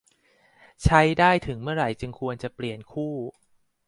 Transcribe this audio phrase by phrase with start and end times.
[0.83, 3.15] ใช้ได้ถึงเมื่อไหร่จึงควรเปลี่ยนคู่